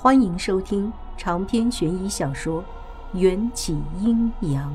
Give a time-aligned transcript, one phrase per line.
[0.00, 2.62] 欢迎收听长篇悬疑小说
[3.18, 4.72] 《缘起阴阳》。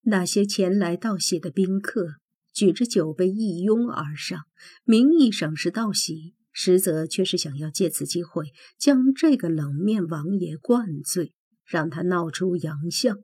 [0.00, 2.14] 那些前来道喜的宾客
[2.50, 4.46] 举着酒杯一拥而上，
[4.84, 13.18] 名义上是道喜，实则却是想要借此机会将这个冷面王爷灌醉，让他闹出洋相。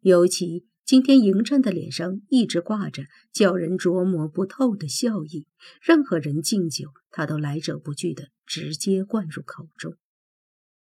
[0.00, 0.66] 尤其。
[0.86, 5.46] 今天迎战的脸上一直挂着叫人琢磨不透的笑意，
[5.80, 9.96] 任何人敬酒，他都来者不拒的直接灌入口中。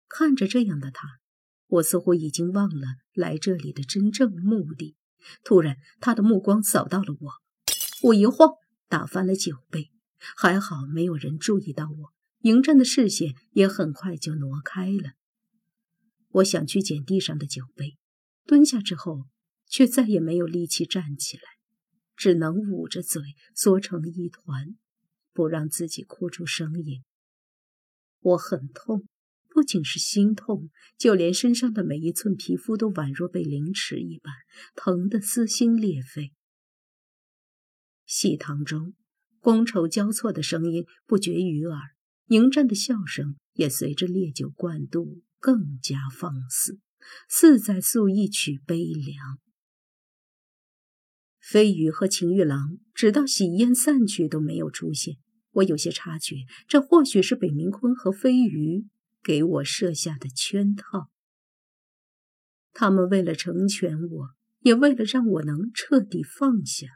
[0.09, 1.09] 看着这样的他，
[1.67, 4.95] 我似乎已经忘了来这里的真正目的。
[5.43, 7.33] 突然，他的目光扫到了我，
[8.05, 8.53] 我一晃
[8.89, 9.91] 打翻了酒杯，
[10.37, 12.13] 还好没有人注意到我。
[12.43, 15.15] 迎战的视线也很快就挪开了。
[16.29, 17.99] 我想去捡地上的酒杯，
[18.47, 19.25] 蹲下之后。
[19.69, 21.43] 却再也没有力气站起来，
[22.17, 23.23] 只能捂着嘴
[23.55, 24.77] 缩成一团，
[25.33, 27.05] 不让自己哭出声音。
[28.21, 29.07] 我很痛，
[29.49, 34.33] 不仅是心痛，就连身上的每一寸皮肤都宛若被凌迟一般，
[34.75, 36.33] 疼得撕心裂肺。
[38.05, 38.95] 戏堂中，
[39.41, 41.79] 觥筹交错的声音不绝于耳，
[42.29, 46.81] 迎战的笑声也随着烈酒灌肚更加放肆，
[47.29, 49.39] 似在诉一曲悲凉。
[51.49, 55.17] 飞鱼和秦玉郎直到喜宴散去都没有出现，
[55.53, 56.37] 我有些察觉，
[56.69, 58.85] 这或许是北冥坤和飞鱼
[59.23, 61.09] 给我设下的圈套。
[62.75, 64.29] 他们为了成全我，
[64.61, 66.87] 也为了让我能彻底放下。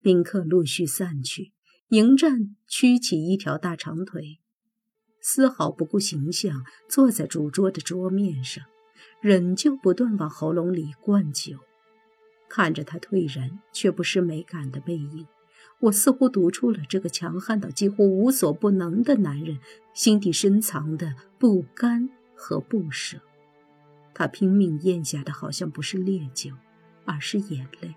[0.00, 1.52] 宾客陆续散去，
[1.90, 4.40] 迎战屈起一条大长腿，
[5.20, 8.64] 丝毫不顾形象，坐在主桌的桌面上，
[9.20, 11.60] 仍旧不断往喉咙里灌酒。
[12.54, 15.26] 看着他退然却不失美感的背影，
[15.80, 19.58] 我似乎读出了这个强悍到几乎无所不能的男人
[19.94, 23.16] 心底深藏的不甘和不舍。
[24.12, 26.50] 他拼命咽下的好像不是烈酒，
[27.06, 27.94] 而是眼泪。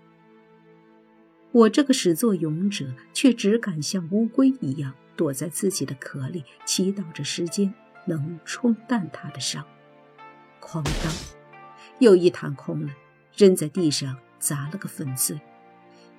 [1.52, 7.74] 我这个始作俑者却只敢像乌龟一样躲在自己的壳里，祈祷着时间
[8.06, 9.62] 能冲淡他的伤。
[10.62, 11.12] 哐当，
[11.98, 12.94] 又一弹空了，
[13.36, 14.16] 扔在地上。
[14.46, 15.40] 砸了个粉碎，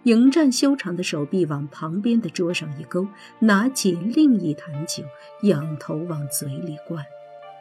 [0.04, 3.08] 迎战修长的手臂往旁边的桌上一勾，
[3.40, 5.06] 拿起另一坛酒，
[5.44, 7.06] 仰头往嘴里灌。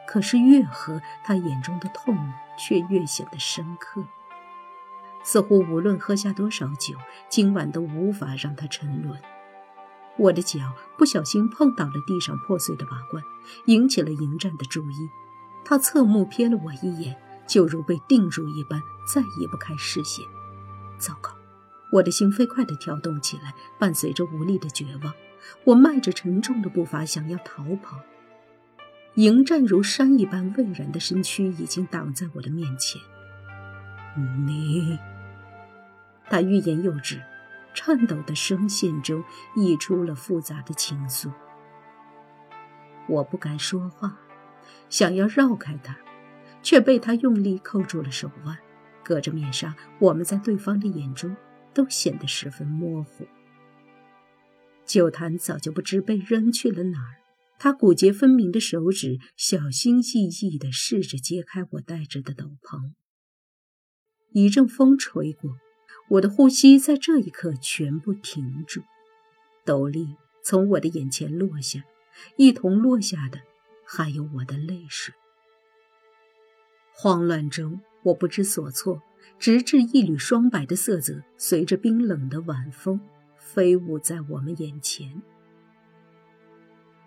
[0.05, 2.17] 可是越喝，他眼中的痛
[2.57, 4.03] 却越显得深刻，
[5.23, 6.95] 似乎无论喝下多少酒，
[7.29, 9.17] 今晚都无法让他沉沦。
[10.17, 10.59] 我的脚
[10.97, 13.23] 不小心碰倒了地上破碎的瓦罐，
[13.67, 15.09] 引起了迎战的注意。
[15.63, 18.81] 他侧目瞥了我一眼，就如被定住一般，
[19.13, 20.25] 再移不开视线。
[20.97, 21.31] 糟糕！
[21.91, 25.13] 我的心飞快地跳动起来，伴随着无力的绝望。
[25.63, 27.97] 我迈着沉重的步伐想要逃跑，
[29.15, 33.01] 迎战如山一般巍然的身躯已经挡在我的面前。
[34.45, 34.99] 你，
[36.29, 37.21] 他欲言又止，
[37.73, 39.23] 颤抖的声线中
[39.55, 41.31] 溢出了复杂的情愫。
[43.07, 44.17] 我不敢说话，
[44.89, 45.95] 想要绕开他，
[46.61, 48.57] 却被他用力扣住了手腕。
[49.07, 51.33] 隔着面纱，我们在对方的眼中
[51.73, 53.25] 都显得十分模糊。
[54.85, 57.15] 酒坛早就不知被扔去了哪儿，
[57.57, 62.91] 他骨节分明的手指小心翼翼地试着揭开我戴着的斗篷。
[64.33, 65.55] 一阵风吹过，
[66.09, 68.81] 我的呼吸在这一刻全部停住，
[69.63, 71.85] 斗笠从我的眼前落下，
[72.35, 73.39] 一同落下的
[73.85, 75.13] 还有我的泪水。
[76.91, 77.79] 慌乱中。
[78.07, 79.01] 我不知所措，
[79.37, 83.01] 直至一缕霜白的色泽随着冰冷的晚风
[83.37, 85.21] 飞舞在我们眼前。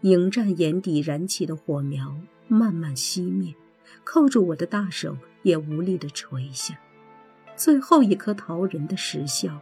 [0.02, 3.54] 迎战眼底燃起的火苗慢慢熄灭，
[4.04, 6.78] 扣住我的大手也无力地垂下。
[7.56, 9.60] 最后一颗桃仁的时效，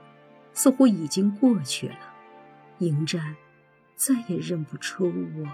[0.53, 1.99] 似乎已经过去了。
[2.79, 3.37] 迎战
[3.95, 5.49] 再也认不出我，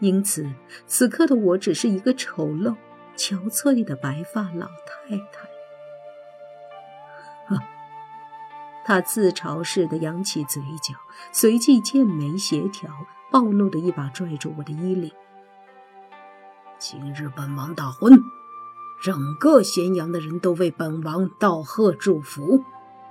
[0.00, 0.48] 因此
[0.86, 2.76] 此刻的我只是一个丑陋。
[3.16, 5.48] 憔悴的白发老太太，
[7.54, 7.62] 啊！
[8.84, 10.94] 他自嘲似的扬起嘴角，
[11.32, 12.90] 随即剑眉协调，
[13.30, 15.12] 暴怒的一把拽住我的衣领。
[16.78, 18.18] 今日本王大婚，
[19.02, 22.64] 整个咸阳的人都为本王道贺祝福，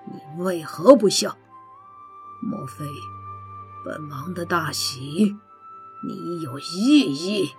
[0.05, 1.37] 你为何不笑？
[2.41, 2.85] 莫非
[3.85, 5.37] 本王的大喜，
[6.07, 7.55] 你有异议？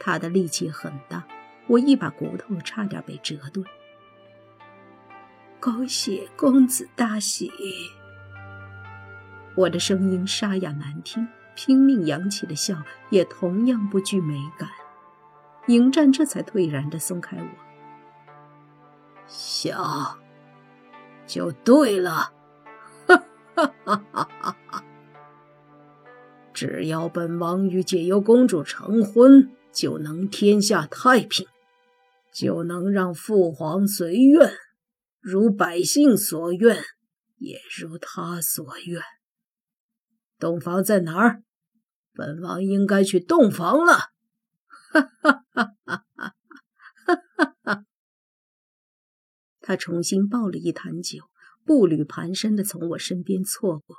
[0.00, 1.24] 他的力气很大，
[1.66, 3.66] 我一把骨头差点被折断。
[5.60, 7.50] 恭喜公子大喜！
[9.54, 14.68] 我的声音沙哑难听，拼命扬起的笑也同样不具美感。
[15.66, 17.48] 迎战这才退然地松开我，
[19.26, 20.16] 笑，
[21.26, 22.32] 就对了，
[23.06, 23.22] 哈
[23.54, 24.84] 哈哈哈哈哈！
[26.54, 31.46] 只要本王与解忧公主成婚，就能天下太平，
[32.32, 34.52] 就能让父皇随愿，
[35.20, 36.82] 如百姓所愿，
[37.36, 39.02] 也如他所愿。
[40.38, 41.42] 洞房在哪儿？
[42.12, 44.10] 本王应该去洞房了。
[44.90, 46.34] 哈哈哈哈哈！
[47.06, 47.84] 哈哈哈！
[49.60, 51.24] 他重新抱了一坛酒，
[51.64, 53.96] 步履蹒跚的从我身边错过。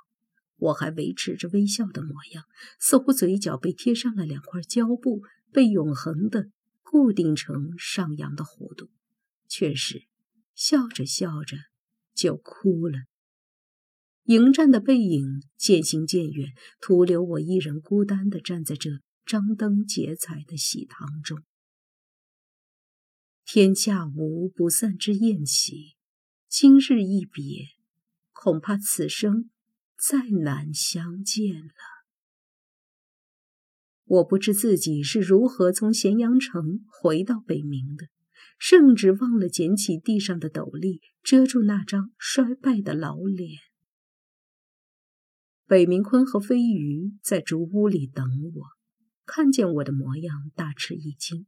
[0.58, 2.44] 我还维持着微笑的模样，
[2.80, 6.50] 似乎嘴角被贴上了两块胶布，被永恒的
[6.82, 8.90] 固定成上扬的弧度。
[9.52, 10.04] 却是
[10.54, 11.58] 笑着笑着
[12.14, 13.00] 就哭了。
[14.26, 21.44] 迎战的背影渐行渐远，徒留我一人孤单地站在这张灯结彩的喜堂中。
[23.44, 25.96] 天下无不散之宴席，
[26.48, 27.66] 今日一别，
[28.32, 29.50] 恐怕此生
[29.98, 31.99] 再难相见了。
[34.10, 38.08] 我不知自己是如何从咸阳城回到北冥的，
[38.58, 43.60] 甚至忘了捡起地上的斗笠，遮住那张衰败的老脸。
[45.68, 48.26] 北冥坤和飞鱼在竹屋里等
[48.56, 48.66] 我，
[49.28, 51.46] 看见我的模样，大吃一惊。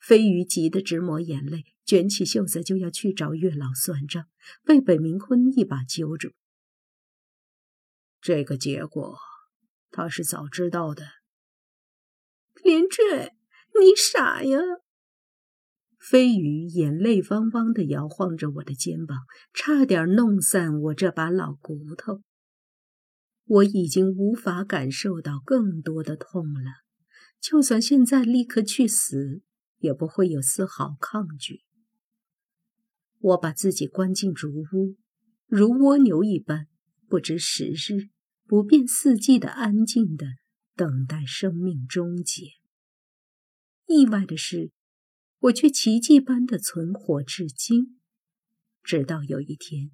[0.00, 4.26] 飞鱼急得直抹眼泪，卷起袖子就要去找月老算账，
[4.64, 6.30] 被北冥坤一把揪住。
[8.20, 9.18] 这个结果，
[9.90, 11.04] 他是早知道的。
[12.62, 13.32] 连坠，
[13.78, 14.58] 你傻呀！
[15.98, 19.18] 飞鱼眼泪汪汪地摇晃着我的肩膀，
[19.52, 22.22] 差点弄散我这把老骨头。
[23.44, 26.70] 我已经无法感受到更多的痛了，
[27.40, 29.42] 就算现在立刻去死，
[29.78, 31.62] 也不会有丝毫抗拒。
[33.18, 34.96] 我把自己关进竹屋，
[35.46, 36.66] 如蜗牛一般，
[37.08, 38.10] 不知时日，
[38.46, 40.26] 不变四季的安静的
[40.76, 42.52] 等待生命终结。
[43.86, 44.70] 意外的是，
[45.40, 47.98] 我却奇迹般的存活至今。
[48.84, 49.90] 直到有一天，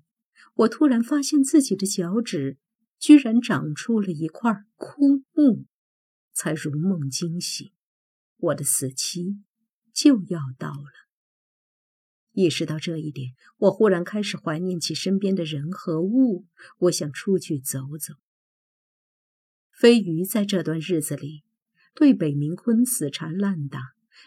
[0.55, 2.59] 我突然发现自己的脚趾。
[2.99, 5.67] 居然长出了一块枯木，
[6.33, 7.73] 才如梦惊醒。
[8.37, 9.43] 我的死期
[9.93, 10.93] 就要到了。
[12.31, 16.47] 意识到这一点，我忽然开始怀念起身边的人和物。
[16.79, 18.15] 我想出去走走。
[19.83, 21.43] 飞鱼在这段日子里
[21.93, 23.81] 对北冥坤死缠烂打，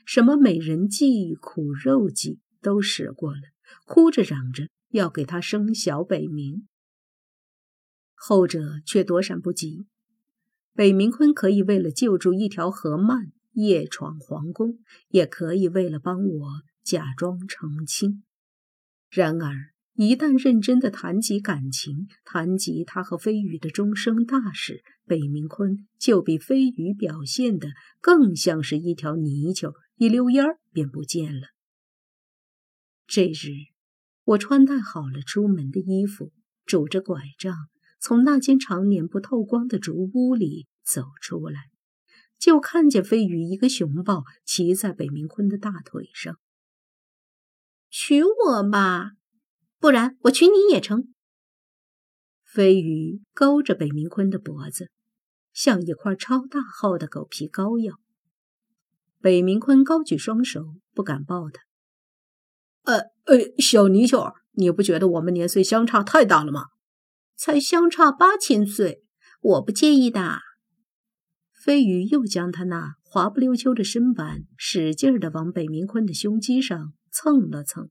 [0.06, 3.40] 什么美人计、苦肉计都使过了，
[3.86, 6.66] 哭着嚷着要给他生小北冥。
[8.16, 9.86] 后者却躲闪不及。
[10.74, 16.48] 北冥坤可以为了救助一条河鳗夜闯皇宫，也可以为了帮我
[16.84, 18.26] 假装成亲。
[19.10, 27.70] 然而，一旦认真的谈及感情，谈及他和飞羽的终生大事，北冥坤就比飞羽表现的
[28.02, 31.48] 更像是一条泥鳅，一溜烟儿便不见了。
[33.08, 33.72] 这日，
[34.26, 36.34] 我穿戴好了出门的衣服，
[36.66, 37.56] 拄着拐杖。
[37.98, 41.70] 从那间常年不透光的竹屋里走出来，
[42.38, 46.38] 就看见飞鱼一个熊抱骑在北冥坤的大腿上。
[47.90, 49.14] 娶我吧，
[49.80, 51.14] 不然我娶你也成。
[52.44, 54.90] 飞鱼勾着北冥坤的脖子，
[55.52, 58.00] 像一块超大号的狗皮膏药。
[59.20, 61.62] 北冥坤高举双手，不敢抱他。
[62.84, 66.68] 呃呃，小泥鳅，你不觉得我们年岁相差太大了吗？
[67.36, 69.04] 才相差八千岁，
[69.42, 70.40] 我不介意的。
[71.52, 77.90] 飞鱼又将他那滑不溜秋的身板使劲的往北冥坤的胸肌上蹭了蹭。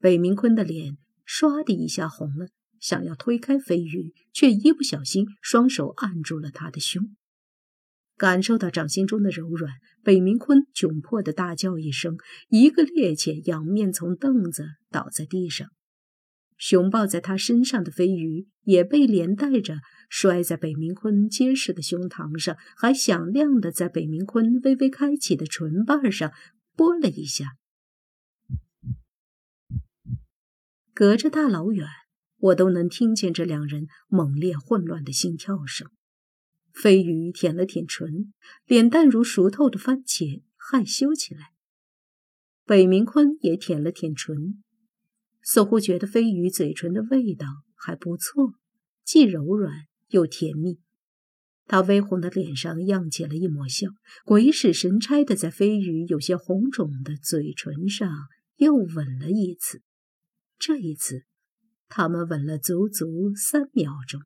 [0.00, 2.48] 北冥坤的脸唰的一下红了，
[2.80, 7.14] 想要推开飞鱼，却一不小心双手按住了他的胸。
[8.16, 12.16] 感受到掌心中的柔软，北冥坤窘迫的大叫一声，
[12.48, 15.68] 一个趔趄，仰面从凳子倒在地上。
[16.56, 26.32] 熊抱在他身上的飞鱼也被连带着摔在北冥坤结实的胸膛上，还响亮的在北冥坤微微开启的唇瓣上
[26.74, 27.56] 拨了一下。
[31.00, 31.86] 隔着大老远，
[32.36, 35.90] 我都能听见这两人猛烈混乱的心跳声。
[36.74, 38.34] 飞鱼舔了舔唇，
[38.66, 41.52] 脸蛋如熟透的番茄，害羞起来。
[42.66, 44.62] 北冥坤也舔了舔唇。
[45.40, 48.52] 似乎觉得飞鱼嘴唇的味道还不错，
[49.02, 50.80] 既柔软又甜蜜。
[51.64, 53.88] 他微红的脸上漾起了一抹笑，
[54.26, 58.06] 鬼使神差的在飞鱼有些红肿的嘴唇上
[58.56, 59.80] 又吻了一次。
[60.60, 61.24] 这一次，
[61.88, 64.20] 他们吻了足足三秒钟。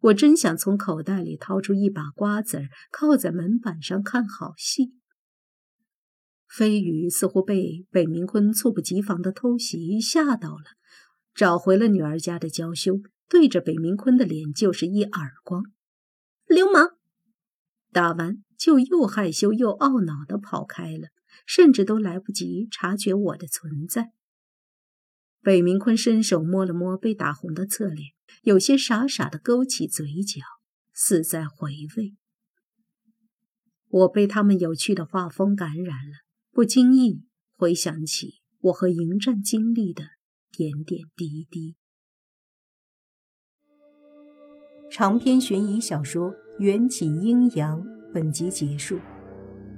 [0.00, 4.94] 我真想从口袋里掏出一把瓜子儿，靠在门板上看好戏。
[6.48, 10.64] 飞鱼似乎被北明坤猝不及防的偷袭吓到了，
[11.34, 15.64] 找回了女儿家的娇羞，对着北明坤的脸就是一耳光。
[16.46, 16.90] 流氓！
[17.90, 21.08] 打完就又害羞又懊恼地跑开了，
[21.44, 24.12] 甚至都来不及察觉我的存在。
[25.42, 30.40] 北明坤伸手摸了摸被打红的侧脸，有些傻傻的勾起嘴角，
[30.92, 32.14] 似在回味。
[33.88, 36.12] 我被他们有趣的画风感染了，
[36.52, 37.24] 不经意
[37.56, 40.04] 回想起我和迎战经历的
[40.52, 41.74] 点点滴滴。
[44.88, 47.82] 长篇悬疑小说《缘起阴阳》
[48.14, 49.00] 本集结束，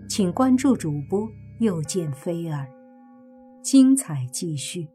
[0.08, 1.26] 请关注主播，
[1.60, 2.68] 又见菲儿，
[3.62, 4.93] 精彩继续。